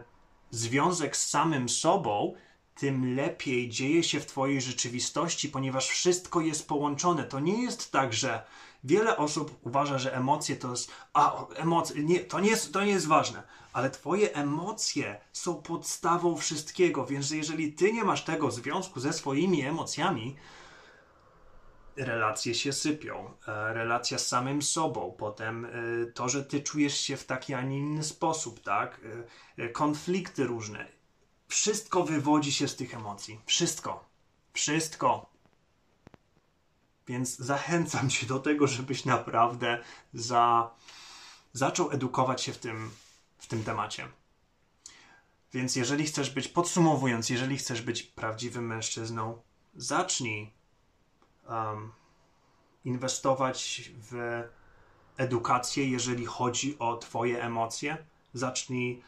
związek 0.51 1.17
z 1.17 1.29
samym 1.29 1.69
sobą, 1.69 2.33
tym 2.79 3.15
lepiej 3.15 3.69
dzieje 3.69 4.03
się 4.03 4.19
w 4.19 4.25
Twojej 4.25 4.61
rzeczywistości, 4.61 5.49
ponieważ 5.49 5.87
wszystko 5.87 6.41
jest 6.41 6.67
połączone. 6.67 7.23
To 7.23 7.39
nie 7.39 7.63
jest 7.63 7.91
tak, 7.91 8.13
że 8.13 8.43
wiele 8.83 9.17
osób 9.17 9.59
uważa, 9.61 9.97
że 9.97 10.15
emocje 10.15 10.55
to 10.55 10.71
jest. 10.71 10.91
A, 11.13 11.45
emocje, 11.55 12.03
nie, 12.03 12.19
to, 12.19 12.39
nie 12.39 12.49
jest, 12.49 12.73
to 12.73 12.83
nie 12.83 12.91
jest 12.91 13.07
ważne, 13.07 13.43
ale 13.73 13.89
Twoje 13.89 14.33
emocje 14.33 15.19
są 15.33 15.55
podstawą 15.55 16.37
wszystkiego, 16.37 17.05
więc 17.05 17.31
jeżeli 17.31 17.73
Ty 17.73 17.93
nie 17.93 18.03
masz 18.03 18.23
tego 18.23 18.51
związku 18.51 18.99
ze 18.99 19.13
swoimi 19.13 19.61
emocjami, 19.61 20.35
relacje 21.97 22.55
się 22.55 22.73
sypią, 22.73 23.33
e, 23.47 23.73
relacja 23.73 24.17
z 24.17 24.27
samym 24.27 24.61
sobą, 24.61 25.15
potem 25.17 25.65
e, 25.65 25.69
to, 26.05 26.29
że 26.29 26.45
ty 26.45 26.61
czujesz 26.61 26.99
się 26.99 27.17
w 27.17 27.25
taki, 27.25 27.53
a 27.53 27.61
nie 27.61 27.77
inny 27.77 28.03
sposób, 28.03 28.59
tak? 28.59 29.01
E, 29.57 29.69
konflikty 29.69 30.43
różne 30.43 30.98
wszystko 31.49 32.03
wywodzi 32.03 32.51
się 32.51 32.67
z 32.67 32.75
tych 32.75 32.93
emocji. 32.93 33.39
Wszystko. 33.45 34.05
Wszystko. 34.53 35.29
Więc 37.07 37.37
zachęcam 37.37 38.09
cię 38.09 38.27
do 38.27 38.39
tego, 38.39 38.67
żebyś 38.67 39.05
naprawdę 39.05 39.83
za, 40.13 40.71
zaczął 41.53 41.91
edukować 41.91 42.41
się 42.41 42.53
w 42.53 42.57
tym, 42.57 42.91
w 43.37 43.47
tym 43.47 43.63
temacie. 43.63 44.07
Więc 45.53 45.75
jeżeli 45.75 46.05
chcesz 46.05 46.29
być, 46.29 46.47
podsumowując, 46.47 47.29
jeżeli 47.29 47.57
chcesz 47.57 47.81
być 47.81 48.03
prawdziwym 48.03 48.67
mężczyzną, 48.67 49.41
zacznij 49.75 50.51
um, 51.47 51.91
inwestować 52.85 53.91
w 54.11 54.43
edukację, 55.17 55.89
jeżeli 55.89 56.25
chodzi 56.25 56.79
o 56.79 56.97
Twoje 56.97 57.43
emocje. 57.43 57.97
Zacznij 58.33 59.01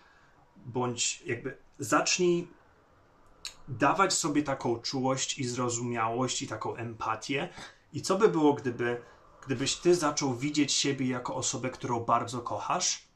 bądź 0.65 1.21
jakby 1.25 1.57
zacznij 1.81 2.47
dawać 3.67 4.13
sobie 4.13 4.43
taką 4.43 4.79
czułość 4.79 5.39
i 5.39 5.47
zrozumiałość 5.47 6.41
i 6.41 6.47
taką 6.47 6.75
empatię. 6.75 7.49
I 7.93 8.01
co 8.01 8.17
by 8.17 8.27
było, 8.27 8.53
gdyby, 8.53 9.01
gdybyś 9.45 9.75
ty 9.75 9.95
zaczął 9.95 10.35
widzieć 10.35 10.73
siebie 10.73 11.07
jako 11.07 11.35
osobę, 11.35 11.69
którą 11.69 11.99
bardzo 11.99 12.41
kochasz? 12.41 13.07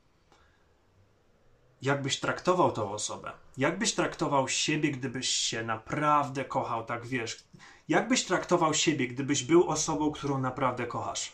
Jakbyś 1.82 2.20
traktował 2.20 2.72
tą 2.72 2.92
osobę? 2.92 3.32
Jakbyś 3.58 3.94
traktował 3.94 4.48
siebie, 4.48 4.92
gdybyś 4.92 5.30
się 5.30 5.64
naprawdę 5.64 6.46
kochał, 6.46 6.86
tak 6.86 7.06
wiesz? 7.06 7.44
Jakbyś 7.88 8.26
traktował 8.26 8.74
siebie, 8.74 9.08
gdybyś 9.08 9.44
był 9.44 9.70
osobą, 9.70 10.12
którą 10.12 10.38
naprawdę 10.38 10.88
kochasz? 10.88 11.34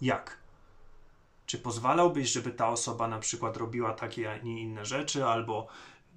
Jak? 0.00 0.38
Czy 1.46 1.58
pozwalałbyś, 1.58 2.28
żeby 2.32 2.50
ta 2.50 2.68
osoba 2.68 3.08
na 3.08 3.18
przykład 3.18 3.56
robiła 3.56 3.92
takie, 3.92 4.32
a 4.32 4.38
nie 4.38 4.60
inne 4.60 4.84
rzeczy, 4.84 5.26
albo 5.26 5.66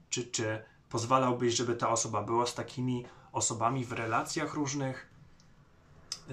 czy, 0.10 0.26
czy 0.26 0.64
pozwalałbyś, 0.90 1.56
żeby 1.56 1.76
ta 1.76 1.90
osoba 1.90 2.24
była 2.24 2.46
z 2.46 2.56
takimi 2.56 3.06
osobami 3.32 3.86
w 3.86 3.92
relacjach 3.92 4.54
różnych? 4.54 5.10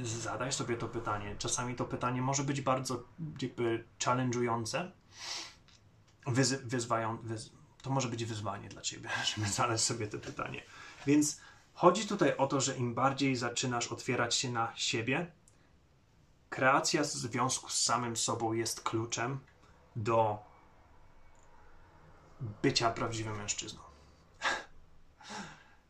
Zadaj 0.03 0.53
sobie 0.53 0.77
to 0.77 0.89
pytanie. 0.89 1.37
Czasami 1.39 1.75
to 1.75 1.85
pytanie 1.85 2.23
może 2.23 2.45
być 2.45 2.61
bardzo 2.61 3.03
jakby 3.43 3.85
challenge'ujące. 3.99 4.91
Wyz, 6.27 6.53
wyzwają, 6.53 7.17
wyz, 7.17 7.51
to 7.83 7.91
może 7.91 8.09
być 8.09 8.25
wyzwanie 8.25 8.69
dla 8.69 8.83
ciebie, 8.83 9.09
żeby 9.37 9.49
zadać 9.49 9.81
sobie 9.81 10.07
to 10.07 10.19
pytanie. 10.19 10.63
Więc 11.07 11.41
chodzi 11.75 12.07
tutaj 12.07 12.37
o 12.37 12.47
to, 12.47 12.61
że 12.61 12.77
im 12.77 12.95
bardziej 12.95 13.37
zaczynasz 13.37 13.87
otwierać 13.87 14.35
się 14.35 14.51
na 14.51 14.73
siebie, 14.77 15.33
kreacja 16.51 17.05
związku 17.05 17.71
z 17.71 17.83
samym 17.83 18.17
sobą 18.17 18.53
jest 18.53 18.81
kluczem 18.81 19.41
do 19.97 20.39
bycia 22.41 22.91
prawdziwym 22.91 23.37
mężczyzną. 23.37 23.81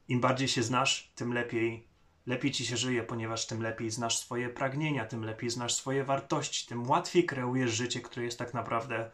Im 0.08 0.20
bardziej 0.20 0.48
się 0.48 0.62
znasz, 0.62 1.12
tym 1.14 1.32
lepiej, 1.32 1.88
lepiej 2.26 2.52
ci 2.52 2.66
się 2.66 2.76
żyje, 2.76 3.02
ponieważ 3.02 3.46
tym 3.46 3.62
lepiej 3.62 3.90
znasz 3.90 4.18
swoje 4.18 4.48
pragnienia, 4.48 5.06
tym 5.06 5.24
lepiej 5.24 5.50
znasz 5.50 5.74
swoje 5.74 6.04
wartości, 6.04 6.66
tym 6.66 6.90
łatwiej 6.90 7.26
kreujesz 7.26 7.70
życie, 7.70 8.00
które 8.00 8.24
jest 8.24 8.38
tak 8.38 8.54
naprawdę 8.54 9.10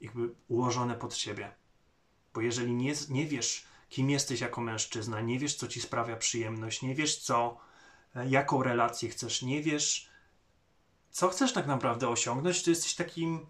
jakby 0.00 0.34
ułożone 0.48 0.94
pod 0.94 1.16
siebie. 1.16 1.54
Bo 2.34 2.40
jeżeli 2.40 2.74
nie, 2.74 2.92
nie 3.08 3.26
wiesz, 3.26 3.66
kim 3.88 4.10
jesteś 4.10 4.40
jako 4.40 4.60
mężczyzna, 4.60 5.20
nie 5.20 5.38
wiesz, 5.38 5.54
co 5.54 5.68
ci 5.68 5.80
sprawia 5.80 6.16
przyjemność, 6.16 6.82
nie 6.82 6.94
wiesz, 6.94 7.18
co, 7.18 7.60
jaką 8.26 8.62
relację 8.62 9.08
chcesz, 9.08 9.42
nie 9.42 9.62
wiesz, 9.62 10.10
co 11.10 11.28
chcesz 11.28 11.52
tak 11.52 11.66
naprawdę 11.66 12.08
osiągnąć, 12.08 12.62
to 12.62 12.70
jesteś 12.70 12.94
takim, 12.94 13.46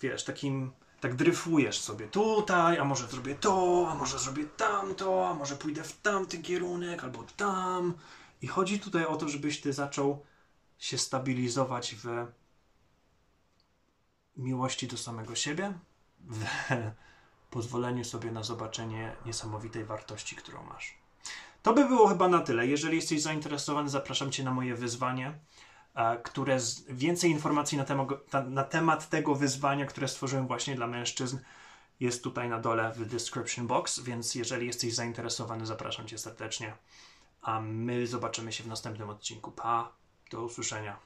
wiesz, 0.00 0.24
takim 0.24 0.72
tak 1.00 1.14
dryfujesz 1.14 1.80
sobie 1.80 2.08
tutaj, 2.08 2.78
a 2.78 2.84
może 2.84 3.06
zrobię 3.06 3.34
to, 3.34 3.88
a 3.90 3.94
może 3.94 4.18
zrobię 4.18 4.44
tamto, 4.44 5.28
a 5.28 5.34
może 5.34 5.56
pójdę 5.56 5.82
w 5.82 6.00
tamty 6.00 6.38
kierunek, 6.38 7.04
albo 7.04 7.24
tam. 7.36 7.94
I 8.42 8.46
chodzi 8.46 8.80
tutaj 8.80 9.06
o 9.06 9.16
to, 9.16 9.28
żebyś 9.28 9.60
ty 9.60 9.72
zaczął 9.72 10.24
się 10.78 10.98
stabilizować 10.98 11.94
w 11.94 12.26
miłości 14.36 14.86
do 14.86 14.96
samego 14.96 15.34
siebie, 15.34 15.72
w 16.20 16.44
pozwoleniu 17.50 18.04
sobie 18.04 18.32
na 18.32 18.42
zobaczenie 18.42 19.16
niesamowitej 19.26 19.84
wartości, 19.84 20.36
którą 20.36 20.62
masz. 20.62 20.98
To 21.62 21.72
by 21.72 21.84
było 21.84 22.08
chyba 22.08 22.28
na 22.28 22.40
tyle. 22.40 22.66
Jeżeli 22.66 22.96
jesteś 22.96 23.22
zainteresowany, 23.22 23.88
zapraszam 23.88 24.32
Cię 24.32 24.44
na 24.44 24.50
moje 24.50 24.74
wyzwanie 24.74 25.38
które 26.22 26.60
z, 26.60 26.82
więcej 26.88 27.30
informacji 27.30 27.78
na, 27.78 27.84
temo, 27.84 28.06
na 28.48 28.64
temat 28.64 29.08
tego 29.08 29.34
wyzwania, 29.34 29.86
które 29.86 30.08
stworzyłem 30.08 30.46
właśnie 30.46 30.74
dla 30.74 30.86
mężczyzn, 30.86 31.38
jest 32.00 32.24
tutaj 32.24 32.48
na 32.48 32.58
dole 32.58 32.92
w 32.92 33.06
description 33.06 33.66
box, 33.66 34.00
więc 34.00 34.34
jeżeli 34.34 34.66
jesteś 34.66 34.94
zainteresowany, 34.94 35.66
zapraszam 35.66 36.06
Cię 36.06 36.18
serdecznie. 36.18 36.72
A 37.42 37.60
my 37.60 38.06
zobaczymy 38.06 38.52
się 38.52 38.64
w 38.64 38.66
następnym 38.66 39.10
odcinku. 39.10 39.52
Pa, 39.52 39.92
do 40.30 40.42
usłyszenia. 40.42 40.96